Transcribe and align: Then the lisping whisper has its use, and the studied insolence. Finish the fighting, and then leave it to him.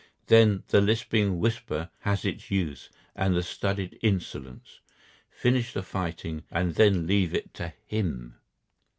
Then 0.25 0.63
the 0.69 0.81
lisping 0.81 1.37
whisper 1.37 1.91
has 1.99 2.25
its 2.25 2.49
use, 2.49 2.89
and 3.15 3.35
the 3.35 3.43
studied 3.43 3.99
insolence. 4.01 4.79
Finish 5.29 5.73
the 5.73 5.83
fighting, 5.83 6.41
and 6.49 6.73
then 6.73 7.05
leave 7.05 7.35
it 7.35 7.53
to 7.53 7.71
him. 7.85 8.33